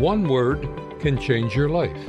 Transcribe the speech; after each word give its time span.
One 0.00 0.30
word 0.30 0.66
can 0.98 1.20
change 1.20 1.54
your 1.54 1.68
life. 1.68 2.08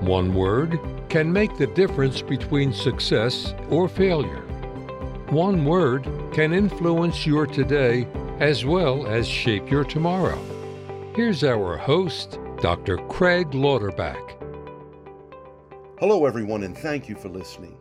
One 0.00 0.32
word 0.32 0.80
can 1.10 1.30
make 1.30 1.54
the 1.58 1.66
difference 1.66 2.22
between 2.22 2.72
success 2.72 3.52
or 3.68 3.90
failure. 3.90 4.40
One 5.28 5.66
word 5.66 6.08
can 6.32 6.54
influence 6.54 7.26
your 7.26 7.46
today 7.46 8.08
as 8.38 8.64
well 8.64 9.06
as 9.06 9.28
shape 9.28 9.70
your 9.70 9.84
tomorrow. 9.84 10.42
Here's 11.14 11.44
our 11.44 11.76
host, 11.76 12.38
Dr. 12.62 12.96
Craig 12.96 13.50
Lauterbach. 13.50 14.36
Hello, 15.98 16.24
everyone, 16.24 16.62
and 16.62 16.74
thank 16.78 17.06
you 17.06 17.16
for 17.16 17.28
listening. 17.28 17.78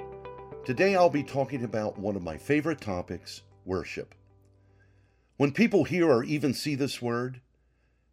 Today 0.65 0.97
I'll 0.97 1.09
be 1.09 1.23
talking 1.23 1.63
about 1.63 1.97
one 1.97 2.17
of 2.17 2.23
my 2.23 2.35
favorite 2.35 2.81
topics 2.81 3.43
worship. 3.63 4.15
When 5.37 5.53
people 5.53 5.85
hear 5.85 6.11
or 6.11 6.25
even 6.25 6.53
see 6.53 6.75
this 6.75 7.01
word, 7.01 7.39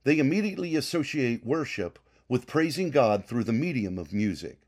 they 0.07 0.21
immediately 0.21 0.77
associate 0.77 1.45
worship 1.45 1.99
with 2.29 2.47
praising 2.47 2.91
God 2.91 3.25
through 3.25 3.43
the 3.43 3.53
medium 3.53 3.99
of 3.99 4.13
music. 4.13 4.61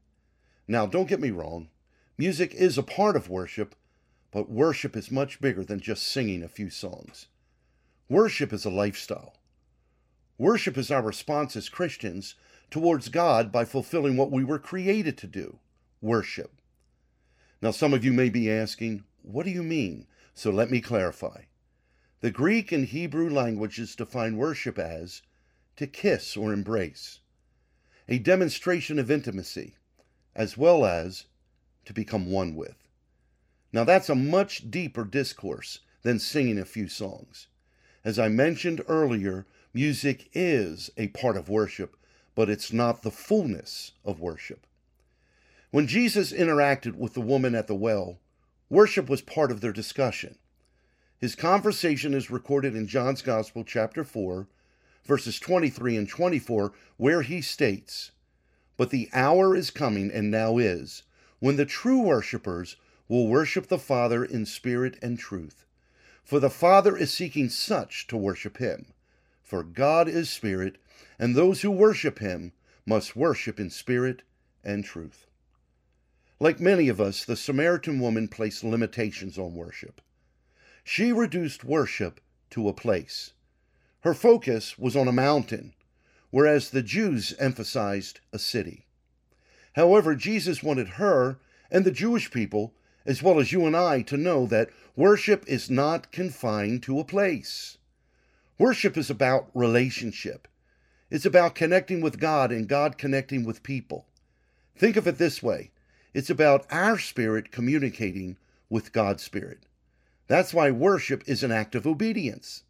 Now, 0.66 0.84
don't 0.84 1.09
get 1.09 1.20
me 1.20 1.30
wrong, 1.30 1.69
music 2.16 2.52
is 2.56 2.77
a 2.77 2.83
part 2.83 3.14
of 3.14 3.30
worship, 3.30 3.77
but 4.33 4.51
worship 4.51 4.97
is 4.97 5.12
much 5.12 5.41
bigger 5.41 5.62
than 5.62 5.78
just 5.78 6.02
singing 6.02 6.42
a 6.42 6.48
few 6.48 6.70
songs. 6.70 7.27
Worship 8.09 8.52
is 8.52 8.64
a 8.64 8.70
lifestyle. 8.70 9.34
Worship 10.38 10.77
is 10.77 10.91
our 10.91 11.02
response 11.02 11.55
as 11.55 11.69
Christians 11.69 12.34
towards 12.69 13.09
God 13.09 13.52
by 13.52 13.64
fulfilling 13.64 14.16
what 14.16 14.33
we 14.33 14.42
were 14.42 14.59
created 14.59 15.16
to 15.19 15.28
do 15.28 15.61
worship. 16.00 16.50
Now, 17.62 17.70
some 17.70 17.95
of 17.95 18.05
you 18.05 18.12
may 18.12 18.28
be 18.28 18.50
asking, 18.50 19.05
what 19.23 19.45
do 19.45 19.52
you 19.52 19.62
mean? 19.62 20.09
So 20.34 20.50
let 20.50 20.69
me 20.69 20.80
clarify. 20.80 21.42
The 22.23 22.33
Greek 22.33 22.73
and 22.73 22.86
Hebrew 22.86 23.30
languages 23.30 23.95
define 23.95 24.36
worship 24.36 24.77
as 24.77 25.23
to 25.78 25.86
kiss 25.86 26.36
or 26.36 26.52
embrace, 26.52 27.20
a 28.08 28.18
demonstration 28.18 28.98
of 28.98 29.12
intimacy, 29.12 29.76
as 30.34 30.58
well 30.58 30.84
as 30.84 31.26
to 31.84 31.92
become 31.92 32.32
one 32.32 32.56
with. 32.56 32.88
Now, 33.72 33.84
that's 33.84 34.08
a 34.08 34.16
much 34.16 34.72
deeper 34.72 35.04
discourse 35.04 35.78
than 36.02 36.18
singing 36.18 36.58
a 36.58 36.64
few 36.64 36.88
songs. 36.88 37.46
As 38.04 38.18
I 38.18 38.26
mentioned 38.26 38.82
earlier, 38.88 39.46
music 39.72 40.28
is 40.32 40.90
a 40.96 41.08
part 41.08 41.36
of 41.36 41.48
worship, 41.48 41.96
but 42.34 42.50
it's 42.50 42.72
not 42.72 43.02
the 43.02 43.12
fullness 43.12 43.92
of 44.04 44.18
worship. 44.18 44.66
When 45.70 45.86
Jesus 45.86 46.32
interacted 46.32 46.96
with 46.96 47.14
the 47.14 47.20
woman 47.20 47.54
at 47.54 47.68
the 47.68 47.76
well, 47.76 48.18
worship 48.68 49.08
was 49.08 49.22
part 49.22 49.52
of 49.52 49.60
their 49.60 49.72
discussion. 49.72 50.38
His 51.20 51.36
conversation 51.36 52.14
is 52.14 52.32
recorded 52.32 52.74
in 52.74 52.88
John's 52.88 53.22
Gospel, 53.22 53.62
chapter 53.62 54.02
4, 54.02 54.48
verses 55.09 55.41
23 55.41 55.97
and 55.97 56.09
24, 56.09 56.73
where 56.98 57.23
he 57.23 57.41
states, 57.41 58.12
But 58.77 58.91
the 58.91 59.09
hour 59.14 59.56
is 59.56 59.70
coming, 59.70 60.12
and 60.12 60.31
now 60.31 60.59
is, 60.59 61.03
when 61.39 61.56
the 61.56 61.64
true 61.64 62.03
worshippers 62.03 62.77
will 63.09 63.27
worship 63.27 63.69
the 63.69 63.79
Father 63.79 64.23
in 64.23 64.45
spirit 64.45 64.98
and 65.01 65.19
truth. 65.19 65.64
For 66.23 66.39
the 66.39 66.51
Father 66.51 66.95
is 66.95 67.12
seeking 67.12 67.48
such 67.48 68.06
to 68.09 68.19
worship 68.19 68.59
him. 68.59 68.92
For 69.42 69.62
God 69.62 70.09
is 70.09 70.29
spirit, 70.29 70.77
and 71.19 71.34
those 71.34 71.62
who 71.62 71.70
worship 71.70 72.19
him 72.19 72.53
must 72.84 73.17
worship 73.17 73.59
in 73.59 73.70
spirit 73.70 74.20
and 74.62 74.84
truth. 74.84 75.27
Like 76.39 76.61
many 76.61 76.89
of 76.89 77.01
us, 77.01 77.25
the 77.25 77.34
Samaritan 77.34 77.98
woman 77.98 78.29
placed 78.29 78.62
limitations 78.62 79.39
on 79.39 79.55
worship. 79.55 80.03
She 80.84 81.12
reduced 81.12 81.64
worship 81.64 82.20
to 82.51 82.69
a 82.69 82.75
place. 82.75 83.33
Her 84.02 84.14
focus 84.14 84.78
was 84.78 84.94
on 84.94 85.08
a 85.08 85.12
mountain, 85.12 85.74
whereas 86.30 86.70
the 86.70 86.82
Jews 86.82 87.34
emphasized 87.38 88.20
a 88.32 88.38
city. 88.38 88.86
However, 89.74 90.14
Jesus 90.14 90.62
wanted 90.62 90.89
her 91.00 91.39
and 91.70 91.84
the 91.84 91.90
Jewish 91.90 92.30
people, 92.30 92.74
as 93.05 93.23
well 93.23 93.40
as 93.40 93.52
you 93.52 93.67
and 93.67 93.77
I, 93.77 94.02
to 94.02 94.17
know 94.17 94.46
that 94.46 94.70
worship 94.96 95.45
is 95.46 95.70
not 95.70 96.12
confined 96.12 96.83
to 96.84 96.98
a 96.98 97.05
place. 97.05 97.78
Worship 98.58 98.96
is 98.96 99.11
about 99.11 99.50
relationship. 99.55 100.48
It's 101.11 101.27
about 101.27 101.55
connecting 101.55 102.00
with 102.00 102.20
God 102.20 102.52
and 102.52 102.68
God 102.68 102.98
connecting 102.98 103.44
with 103.44 103.62
people. 103.62 104.06
Think 104.77 104.96
of 104.96 105.06
it 105.06 105.18
this 105.18 105.42
way 105.42 105.70
it's 106.14 106.30
about 106.30 106.67
our 106.70 106.98
spirit 106.98 107.52
communicating 107.52 108.36
with 108.68 108.92
God's 108.92 109.23
spirit. 109.23 109.67
That's 110.27 110.52
why 110.52 110.70
worship 110.70 111.23
is 111.27 111.42
an 111.42 111.52
act 111.52 111.74
of 111.74 111.86
obedience. 111.86 112.62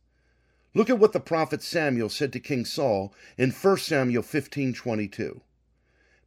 Look 0.74 0.90
at 0.90 0.98
what 0.98 1.12
the 1.12 1.20
prophet 1.20 1.62
Samuel 1.62 2.08
said 2.08 2.32
to 2.32 2.40
King 2.40 2.64
Saul 2.64 3.14
in 3.36 3.50
1 3.50 3.78
Samuel 3.78 4.22
15:22. 4.22 5.40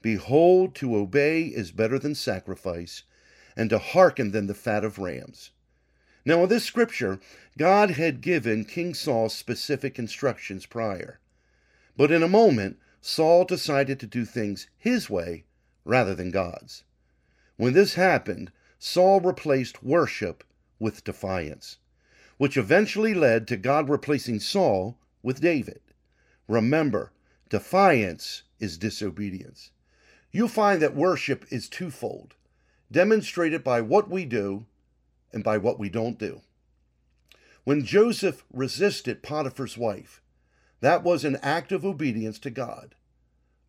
Behold, 0.01 0.73
to 0.75 0.95
obey 0.95 1.43
is 1.43 1.71
better 1.71 1.99
than 1.99 2.15
sacrifice, 2.15 3.03
and 3.55 3.69
to 3.69 3.77
hearken 3.77 4.31
than 4.31 4.47
the 4.47 4.55
fat 4.55 4.83
of 4.83 4.97
rams. 4.97 5.51
Now, 6.25 6.43
in 6.43 6.49
this 6.49 6.65
scripture, 6.65 7.19
God 7.57 7.91
had 7.91 8.21
given 8.21 8.65
King 8.65 8.93
Saul 8.93 9.29
specific 9.29 9.99
instructions 9.99 10.65
prior. 10.65 11.19
But 11.95 12.11
in 12.11 12.23
a 12.23 12.27
moment, 12.27 12.79
Saul 13.01 13.45
decided 13.45 13.99
to 13.99 14.07
do 14.07 14.25
things 14.25 14.67
his 14.77 15.09
way 15.09 15.45
rather 15.85 16.15
than 16.15 16.31
God's. 16.31 16.83
When 17.57 17.73
this 17.73 17.95
happened, 17.95 18.51
Saul 18.79 19.19
replaced 19.19 19.83
worship 19.83 20.43
with 20.79 21.03
defiance, 21.03 21.77
which 22.41 22.57
eventually 22.57 23.13
led 23.13 23.47
to 23.47 23.55
God 23.55 23.87
replacing 23.87 24.39
Saul 24.39 24.97
with 25.21 25.41
David. 25.41 25.79
Remember, 26.47 27.11
defiance 27.49 28.41
is 28.59 28.79
disobedience. 28.79 29.69
You'll 30.31 30.47
find 30.47 30.81
that 30.81 30.95
worship 30.95 31.45
is 31.51 31.69
twofold, 31.69 32.33
demonstrated 32.91 33.63
by 33.63 33.81
what 33.81 34.09
we 34.09 34.25
do 34.25 34.65
and 35.31 35.43
by 35.43 35.59
what 35.59 35.77
we 35.77 35.87
don't 35.87 36.17
do. 36.17 36.41
When 37.63 37.85
Joseph 37.85 38.43
resisted 38.51 39.21
Potiphar's 39.21 39.77
wife, 39.77 40.19
that 40.79 41.03
was 41.03 41.23
an 41.23 41.37
act 41.43 41.71
of 41.71 41.85
obedience 41.85 42.39
to 42.39 42.49
God 42.49 42.95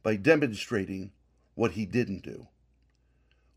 by 0.03 0.17
demonstrating 0.17 1.13
what 1.55 1.73
he 1.73 1.85
didn't 1.85 2.23
do. 2.23 2.49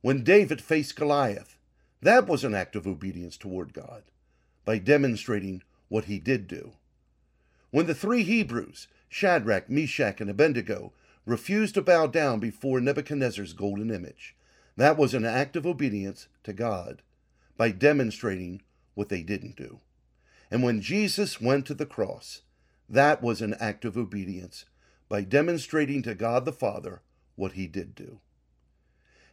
When 0.02 0.26
David 0.26 0.62
faced 0.62 0.98
Goliath, 0.98 1.58
that 2.02 2.28
was 2.28 2.44
an 2.44 2.54
act 2.54 2.76
of 2.76 2.86
obedience 2.86 3.38
toward 3.38 3.72
God 3.72 4.04
by 4.66 4.80
demonstrating 4.80 5.64
what 5.88 6.06
he 6.06 6.20
did 6.20 6.48
do. 6.48 6.74
When 7.70 7.86
the 7.86 7.96
three 7.96 8.24
Hebrews, 8.24 8.88
Shadrach, 9.08 9.70
Meshach, 9.70 10.20
and 10.20 10.30
Abednego, 10.30 10.94
refused 11.26 11.76
to 11.76 11.82
bow 11.82 12.08
down 12.08 12.40
before 12.40 12.82
Nebuchadnezzar's 12.82 13.54
golden 13.54 13.92
image, 13.92 14.36
that 14.76 14.98
was 14.98 15.14
an 15.14 15.26
act 15.26 15.56
of 15.56 15.66
obedience 15.66 16.28
to 16.44 16.54
God 16.54 17.02
by 17.58 17.72
demonstrating 17.72 18.62
what 18.94 19.10
they 19.10 19.22
didn't 19.22 19.56
do. 19.56 19.80
And 20.52 20.64
when 20.64 20.82
Jesus 20.82 21.42
went 21.42 21.66
to 21.68 21.74
the 21.74 21.86
cross, 21.86 22.42
that 22.88 23.22
was 23.22 23.42
an 23.42 23.56
act 23.60 23.86
of 23.86 23.98
obedience 23.98 24.66
by 25.10 25.22
demonstrating 25.22 26.02
to 26.04 26.16
God 26.16 26.46
the 26.46 26.54
Father 26.54 27.02
what 27.36 27.54
he 27.54 27.68
did 27.68 27.96
do. 27.96 28.20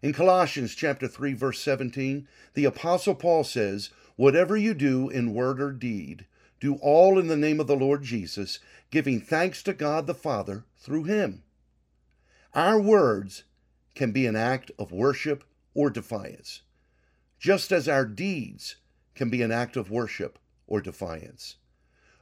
In 0.01 0.13
Colossians 0.13 0.75
chapter 0.75 1.07
3 1.07 1.35
verse 1.35 1.61
17, 1.61 2.27
the 2.55 2.65
apostle 2.65 3.15
Paul 3.15 3.45
says, 3.45 3.91
"Whatever 4.23 4.57
you 4.57 4.73
do 4.73 5.11
in 5.11 5.35
word 5.35 5.61
or 5.61 5.73
deed, 5.73 6.27
do 6.61 6.77
all 6.77 7.19
in 7.19 7.27
the 7.27 7.37
name 7.37 7.59
of 7.59 7.67
the 7.67 7.75
Lord 7.75 8.05
Jesus, 8.05 8.61
giving 8.89 9.21
thanks 9.21 9.65
to 9.65 9.75
God 9.75 10.07
the 10.07 10.15
Father 10.15 10.65
through 10.77 11.03
him." 11.03 11.43
Our 12.55 12.81
words 12.81 13.43
can 13.97 14.13
be 14.13 14.27
an 14.27 14.37
act 14.37 14.71
of 14.79 14.93
worship 14.93 15.43
or 15.75 15.91
defiance, 15.91 16.63
just 17.41 17.73
as 17.73 17.89
our 17.89 18.07
deeds 18.07 18.77
can 19.17 19.29
be 19.29 19.43
an 19.43 19.51
act 19.51 19.77
of 19.77 19.91
worship 19.91 20.39
or 20.69 20.81
defiance. 20.81 21.57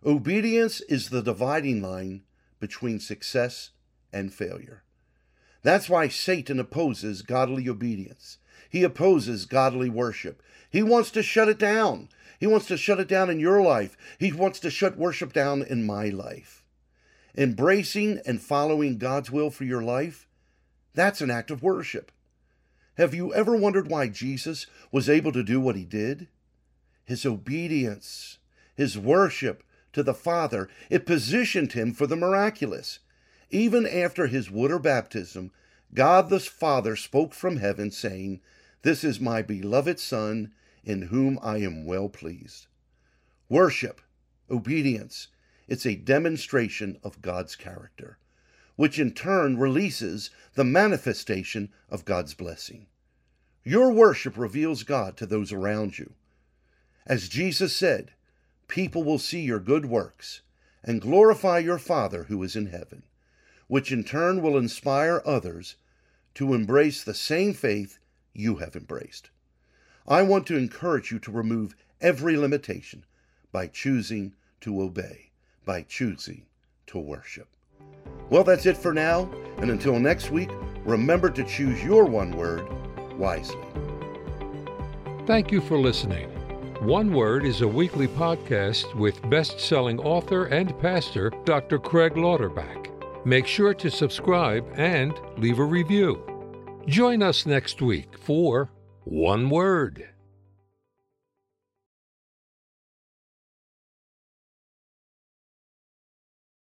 Obedience 0.03 0.81
is 0.81 1.11
the 1.11 1.21
dividing 1.21 1.83
line 1.83 2.23
between 2.61 2.99
success 2.99 3.73
and 4.11 4.33
failure. 4.33 4.85
That's 5.61 5.91
why 5.91 6.09
Satan 6.09 6.59
opposes 6.59 7.21
godly 7.21 7.69
obedience. 7.69 8.39
He 8.69 8.83
opposes 8.83 9.47
godly 9.47 9.91
worship. 9.91 10.43
He 10.71 10.83
wants 10.83 11.11
to 11.13 11.23
shut 11.23 11.49
it 11.49 11.59
down. 11.59 12.09
He 12.39 12.47
wants 12.47 12.67
to 12.67 12.77
shut 12.77 13.01
it 13.01 13.09
down 13.09 13.29
in 13.29 13.41
your 13.41 13.61
life. 13.61 13.97
He 14.19 14.33
wants 14.33 14.61
to 14.61 14.71
shut 14.71 14.97
worship 14.97 15.33
down 15.33 15.63
in 15.63 15.85
my 15.85 16.09
life. 16.09 16.65
Embracing 17.37 18.21
and 18.25 18.41
following 18.41 18.99
God's 18.99 19.31
will 19.31 19.51
for 19.51 19.65
your 19.65 19.83
life, 19.83 20.27
that's 20.95 21.21
an 21.21 21.31
act 21.31 21.51
of 21.51 21.63
worship. 21.63 22.11
Have 22.97 23.15
you 23.15 23.33
ever 23.35 23.57
wondered 23.57 23.89
why 23.89 24.09
Jesus 24.09 24.67
was 24.91 25.09
able 25.09 25.33
to 25.33 25.43
do 25.43 25.61
what 25.61 25.77
he 25.77 25.85
did? 25.85 26.29
His 27.05 27.25
obedience, 27.25 28.39
his 28.75 28.99
worship 28.99 29.63
to 29.93 30.03
the 30.03 30.15
Father, 30.15 30.69
it 30.89 31.07
positioned 31.07 31.73
him 31.73 31.93
for 31.93 32.07
the 32.07 32.17
miraculous. 32.17 32.99
Even 33.51 33.87
after 33.87 34.27
his 34.27 34.51
water 34.51 34.79
baptism, 34.79 35.51
God 35.93 36.31
the 36.31 36.41
Father 36.41 36.95
spoke 36.97 37.35
from 37.35 37.57
heaven, 37.57 37.91
saying, 37.91 38.41
This 38.83 39.03
is 39.05 39.21
my 39.21 39.43
beloved 39.43 39.99
Son, 39.99 40.53
in 40.85 41.03
whom 41.03 41.39
I 41.43 41.59
am 41.59 41.85
well 41.85 42.09
pleased. 42.09 42.67
Worship, 43.49 44.01
obedience, 44.51 45.29
it's 45.69 45.85
a 45.87 45.97
demonstration 45.97 46.99
of 47.03 47.21
God's 47.23 47.57
character. 47.57 48.19
which 48.81 48.99
in 48.99 49.13
turn 49.13 49.59
releases 49.59 50.31
the 50.55 50.65
manifestation 50.65 51.69
of 51.91 52.07
God's 52.07 52.33
blessing. 52.33 52.87
Your 53.63 53.93
worship 53.93 54.39
reveals 54.39 54.85
God 54.85 55.19
to 55.19 55.27
those 55.27 55.53
around 55.53 55.99
you. 55.99 56.15
As 57.07 57.29
Jesus 57.29 57.77
said, 57.77 58.13
people 58.69 59.03
will 59.03 59.19
see 59.19 59.43
your 59.43 59.61
good 59.61 59.85
works 59.85 60.41
and 60.83 61.03
glorify 61.03 61.59
your 61.59 61.79
Father 61.79 62.25
who 62.25 62.43
is 62.43 62.57
in 62.57 62.69
heaven, 62.69 63.03
which 63.69 63.93
in 63.93 64.03
turn 64.03 64.41
will 64.41 64.57
inspire 64.57 65.21
others 65.27 65.77
to 66.35 66.55
embrace 66.55 67.03
the 67.03 67.15
same 67.15 67.55
faith 67.55 67.99
you 68.33 68.57
have 68.57 68.77
embraced. 68.77 69.31
I 70.07 70.23
want 70.23 70.47
to 70.49 70.57
encourage 70.57 71.11
you 71.11 71.19
to 71.21 71.31
remove 71.31 71.75
every 72.01 72.37
limitation 72.37 73.05
by 73.53 73.67
choosing 73.67 74.35
to 74.61 74.81
obey, 74.81 75.31
by 75.65 75.83
choosing 75.83 76.47
to 76.87 76.99
worship. 76.99 77.49
Well, 78.29 78.45
that's 78.45 78.67
it 78.67 78.77
for 78.77 78.93
now, 78.93 79.31
and 79.59 79.71
until 79.71 79.99
next 79.99 80.31
week, 80.31 80.51
remember 80.85 81.31
to 81.31 81.45
choose 81.45 81.83
your 81.83 82.05
one 82.05 82.31
word 82.33 82.67
wisely. 83.19 83.59
Thank 85.27 85.53
you 85.53 85.61
for 85.61 85.79
listening. 85.79 86.29
One 86.81 87.13
Word 87.13 87.45
is 87.45 87.61
a 87.61 87.69
weekly 87.69 88.09
podcast 88.09 88.95
with 88.95 89.29
best 89.29 89.61
selling 89.61 90.01
author 90.01 90.47
and 90.47 90.79
pastor 90.81 91.31
Dr. 91.45 91.79
Craig 91.79 92.15
Lauterbach. 92.15 92.80
Make 93.25 93.47
sure 93.47 93.75
to 93.75 93.91
subscribe 93.91 94.67
and 94.77 95.13
leave 95.37 95.59
a 95.59 95.65
review. 95.65 96.25
Join 96.87 97.23
us 97.23 97.45
next 97.45 97.83
week 97.83 98.17
for 98.19 98.71
One 99.05 99.51
Word. 99.51 100.09